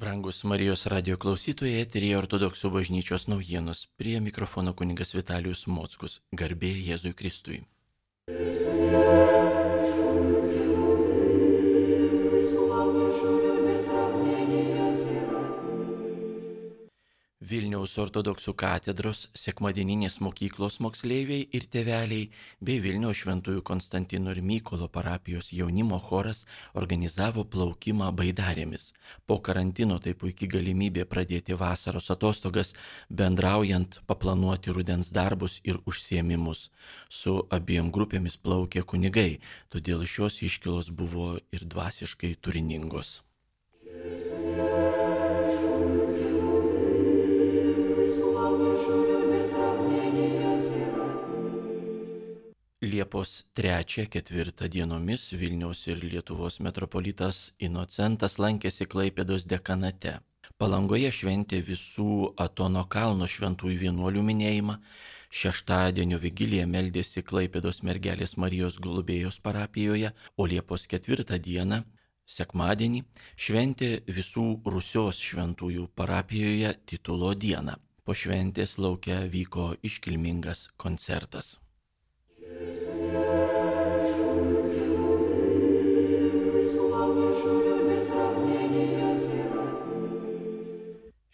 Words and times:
Brangus 0.00 0.44
Marijos 0.48 0.86
radio 0.88 1.18
klausytojai, 1.20 1.82
eterija 1.84 2.16
ortodoksų 2.22 2.70
bažnyčios 2.72 3.26
naujienos. 3.28 3.82
Prie 4.00 4.14
mikrofono 4.24 4.72
kuningas 4.72 5.12
Vitalijus 5.12 5.66
Mockus. 5.68 6.14
Garbė 6.32 6.70
Jėzui 6.86 7.12
Kristui. 7.12 7.60
Vilniaus 17.40 17.94
ortodoksų 17.96 18.52
katedros, 18.60 19.22
sekmadieninės 19.32 20.18
mokyklos 20.20 20.74
moksleiviai 20.84 21.46
ir 21.56 21.64
tėveliai 21.72 22.26
bei 22.60 22.82
Vilniaus 22.84 23.22
šventųjų 23.22 23.62
Konstantino 23.64 24.34
ir 24.34 24.42
Mykolo 24.44 24.90
parapijos 24.92 25.48
jaunimo 25.56 25.96
choras 26.04 26.42
organizavo 26.76 27.46
plaukimą 27.54 28.10
baidarėmis. 28.18 28.90
Po 29.24 29.38
karantino 29.40 29.96
tai 30.04 30.12
puikiai 30.12 30.50
galimybė 30.52 31.06
pradėti 31.08 31.56
vasaros 31.56 32.12
atostogas, 32.12 32.74
bendraujant, 33.08 34.02
paplanuoti 34.04 34.76
rudens 34.76 35.08
darbus 35.08 35.62
ir 35.64 35.80
užsiemimus. 35.88 36.68
Su 37.08 37.38
abiem 37.48 37.88
grupėmis 37.88 38.36
plaukė 38.36 38.84
kunigai, 38.84 39.40
todėl 39.72 40.04
šios 40.04 40.42
iškilos 40.44 40.92
buvo 40.92 41.38
ir 41.56 41.64
dvasiškai 41.64 42.36
turiningos. 42.36 43.22
Liepos 52.90 53.44
3-4 53.54 54.66
dienomis 54.68 55.32
Vilniaus 55.40 55.86
ir 55.86 56.00
Lietuvos 56.02 56.56
metropolitas 56.64 57.52
Inocentas 57.62 58.34
lankėsi 58.42 58.86
Klaipėdos 58.90 59.44
dekanate. 59.52 60.16
Palangoje 60.58 61.12
šventė 61.14 61.60
visų 61.68 62.32
Atono 62.46 62.82
kalno 62.94 63.28
šventųjų 63.34 63.78
vienuolių 63.84 64.24
minėjimą, 64.30 64.76
šeštadienio 65.42 66.18
vigiliją 66.24 66.66
meldėsi 66.72 67.22
Klaipėdos 67.30 67.80
mergelės 67.86 68.34
Marijos 68.36 68.80
globėjos 68.82 69.38
parapijoje, 69.46 70.10
o 70.36 70.50
Liepos 70.50 70.88
4 70.90 71.38
dieną, 71.46 71.84
sekmadienį, 72.26 73.06
šventė 73.36 73.94
visų 74.18 74.48
Rusios 74.66 75.22
šventųjų 75.30 75.88
parapijoje 75.94 76.74
titulo 76.90 77.34
dieną. 77.46 77.78
Po 78.04 78.18
šventės 78.18 78.78
laukia 78.82 79.22
vyko 79.30 79.74
iškilmingas 79.86 80.70
koncertas. 80.76 81.58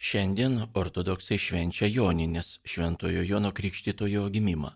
Šiandien 0.07 0.61
ortodoksai 0.79 1.35
švenčia 1.43 1.89
Joninės 1.91 2.61
Šventojo 2.63 3.25
Jono 3.27 3.49
Krikštitojo 3.51 4.29
gimimą. 4.31 4.69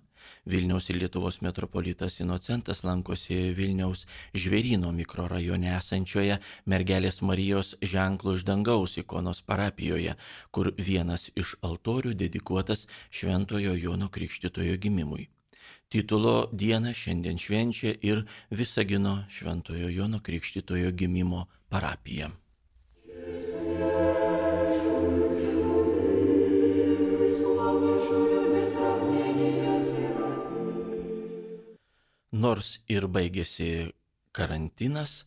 Vilniaus 0.50 0.88
ir 0.90 0.98
Lietuvos 0.98 1.38
metropolitas 1.46 2.16
Inocentas 2.24 2.80
lankosi 2.82 3.36
Vilniaus 3.54 4.02
žvėryno 4.34 4.90
mikrorajone 4.96 5.70
esančioje 5.76 6.40
mergelės 6.74 7.20
Marijos 7.22 7.76
ženklų 7.92 8.34
iš 8.40 8.46
dangaus 8.50 8.98
ikonos 9.04 9.44
parapijoje, 9.52 10.16
kur 10.50 10.72
vienas 10.90 11.28
iš 11.44 11.54
altorių 11.62 12.16
dedikuotas 12.26 12.88
Šventojo 13.14 13.78
Jono 13.84 14.10
Krikštitojo 14.10 14.82
gimimui. 14.82 15.30
Titulo 15.94 16.36
dieną 16.50 16.90
šiandien 17.04 17.38
švenčia 17.38 17.94
ir 18.02 18.26
Visagino 18.50 19.20
Šventojo 19.30 19.94
Jono 19.94 20.18
Krikštitojo 20.18 20.90
gimimo 20.90 21.46
parapija. 21.68 22.34
Nors 32.40 32.78
ir 32.88 33.04
baigėsi 33.12 33.90
karantinas, 34.32 35.24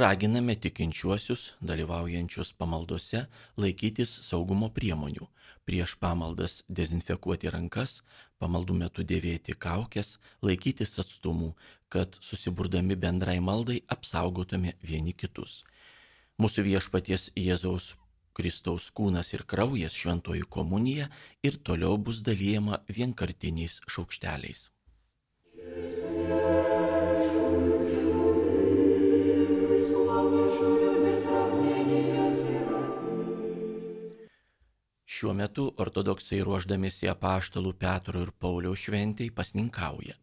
raginame 0.00 0.56
tikinčiuosius, 0.64 1.42
dalyvaujančius 1.62 2.50
pamaldose, 2.58 3.20
laikytis 3.62 4.14
saugumo 4.26 4.70
priemonių. 4.78 5.28
Prieš 5.68 5.94
pamaldas 6.02 6.56
dezinfekuoti 6.80 7.52
rankas, 7.54 8.00
pamaldų 8.42 8.78
metu 8.80 9.06
dėvėti 9.06 9.54
kaukės, 9.54 10.16
laikytis 10.42 10.96
atstumų, 11.04 11.52
kad 11.92 12.18
susiburdami 12.18 12.98
bendrai 13.06 13.38
maldai 13.38 13.78
apsaugotume 13.96 14.74
vieni 14.82 15.14
kitus. 15.14 15.62
Mūsų 16.42 16.66
viešpaties 16.72 17.30
Jėzaus 17.38 17.92
Kristaus 18.34 18.90
kūnas 18.90 19.30
ir 19.36 19.46
kraujas 19.46 19.94
šventoji 19.94 20.48
komunija 20.58 21.10
ir 21.46 21.62
toliau 21.62 22.00
bus 22.00 22.24
dalyjama 22.26 22.82
vienkartiniais 22.90 23.82
šaukšteliais. 23.86 24.70
Šiuo 35.12 35.32
metu 35.36 35.64
ortodoksai 35.82 36.38
ruoždamėsi 36.46 37.08
apaštalų 37.12 37.74
Petro 37.84 38.20
ir 38.24 38.30
Pauliaus 38.42 38.80
šventėjai 38.86 39.32
pasninkauja. 39.38 40.14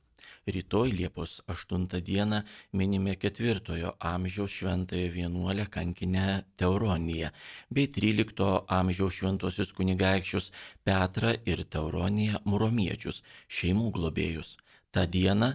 Rytoj 0.55 0.93
Liepos 0.97 1.33
8 1.53 1.99
dieną 2.07 2.39
minime 2.79 3.13
4 3.23 3.91
amžiaus 4.11 4.55
šventąją 4.59 5.11
vienuolę 5.17 5.65
kankinę 5.75 6.23
Teuroniją 6.57 7.29
bei 7.69 7.85
13 7.97 8.47
amžiaus 8.77 9.19
šventosius 9.19 9.73
kunigaikščius 9.77 10.49
Petrą 10.83 11.35
ir 11.51 11.63
Teuroniją 11.75 12.41
Muromiečius, 12.45 13.21
šeimų 13.59 13.91
globėjus. 13.99 14.55
Ta 14.91 15.05
diena 15.05 15.51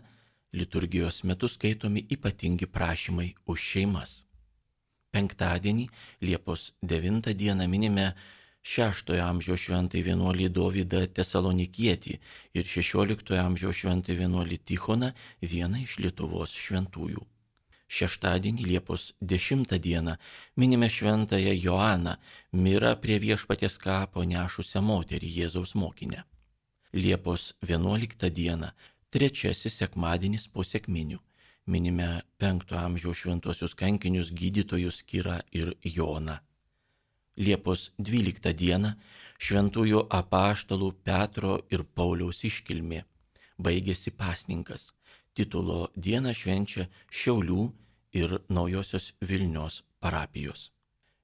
liturgijos 0.53 1.25
metu 1.25 1.51
skaitomi 1.57 2.07
ypatingi 2.19 2.71
prašymai 2.77 3.29
už 3.51 3.67
šeimas. 3.73 4.15
Penktadienį 5.11 5.91
Liepos 6.23 6.71
9 6.95 7.35
dieną 7.43 7.71
minime 7.77 8.09
VI 8.65 9.21
amžiaus 9.21 9.61
šventai 9.61 10.01
vienuolį 10.01 10.49
Dovydą 10.49 11.03
Tesalonikietį 11.13 12.15
ir 12.57 12.65
XVI 12.65 13.37
amžiaus 13.43 13.83
šventai 13.83 14.17
vienuolį 14.17 14.57
Tichoną, 14.65 15.11
vieną 15.43 15.83
iš 15.85 15.99
Lietuvos 16.01 16.55
šventųjų. 16.57 17.21
Šeštadienį 17.95 18.65
Liepos 18.71 19.13
10 19.21 19.77
dieną 19.87 20.15
minime 20.57 20.89
šventąją 20.89 21.53
Joaną, 21.61 22.17
mirą 22.53 22.95
prie 23.03 23.19
viešpaties 23.21 23.77
kapo 23.79 24.25
nešusią 24.25 24.81
moterį 24.81 25.29
Jėzaus 25.41 25.75
mokinę. 25.77 26.25
Liepos 26.95 27.53
11 27.69 28.31
dieną, 28.31 28.73
trečiasis 29.13 29.77
sekmadienis 29.83 30.49
po 30.49 30.65
sėkminių, 30.65 31.21
minime 31.67 32.09
5 32.41 32.73
amžiaus 32.81 33.21
šventosius 33.27 33.77
kankinius 33.77 34.33
gydytojus 34.33 35.05
Kyrą 35.05 35.39
ir 35.53 35.77
Joną. 35.85 36.41
Liepos 37.37 37.91
12 37.99 38.53
dieną 38.55 38.93
šventųjų 39.43 40.05
apaštalų 40.15 40.93
Petro 41.03 41.57
ir 41.71 41.83
Pauliaus 41.85 42.45
iškilmė. 42.47 43.03
Baigėsi 43.59 44.13
pasninkas. 44.15 44.93
Titulo 45.35 45.89
dieną 45.97 46.31
švenčia 46.35 46.87
Šiaulių 47.11 47.65
ir 48.15 48.39
Naujosios 48.49 49.13
Vilnios 49.21 49.83
parapijos. 49.99 50.71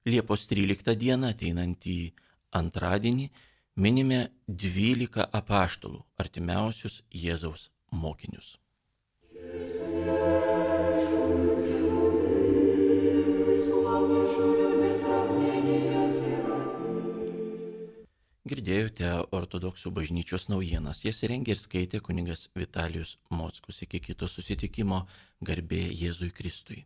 Liepos 0.05 0.47
13 0.51 0.97
dieną 0.99 1.31
ateinantį 1.31 2.11
antradienį 2.51 3.29
minime 3.75 4.25
12 4.47 5.29
apaštalų 5.31 6.03
artimiausius 6.19 7.01
Jėzaus 7.13 7.69
mokinius. 7.91 8.57
Girdėjote 18.91 19.27
ortodoksų 19.31 19.91
bažnyčios 19.95 20.49
naujienas. 20.51 21.05
Jas 21.05 21.23
rengė 21.23 21.53
ir 21.53 21.59
skaitė 21.59 22.01
kuningas 22.03 22.49
Vitalijus 22.55 23.17
Mockus. 23.29 23.81
Iki 23.85 23.99
kito 24.07 24.27
susitikimo 24.27 25.07
garbė 25.41 25.87
Jėzui 25.95 26.31
Kristui. 26.35 26.85